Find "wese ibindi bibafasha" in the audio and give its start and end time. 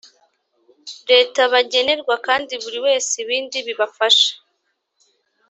2.85-4.31